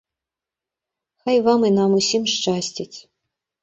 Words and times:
Хай 1.25 1.37
вам 1.51 1.59
і 1.71 1.73
нам 1.79 1.91
ўсім 2.01 2.23
шчасціць! 2.37 2.95